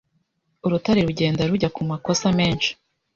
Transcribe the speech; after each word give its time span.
urutare 0.65 0.99
rugenda 1.07 1.41
rujya 1.49 1.69
kumakosa 1.75 2.27
menshi 2.39 2.69